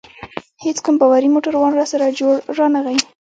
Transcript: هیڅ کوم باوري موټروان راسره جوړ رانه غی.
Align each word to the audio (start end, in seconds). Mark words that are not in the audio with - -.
هیڅ 0.63 0.77
کوم 0.83 0.95
باوري 1.01 1.29
موټروان 1.35 1.71
راسره 1.79 2.15
جوړ 2.19 2.35
رانه 2.57 2.79
غی. 2.85 2.97